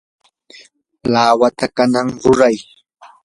lawata 1.13 1.65
kanan 1.75 2.07
ruray. 2.23 2.57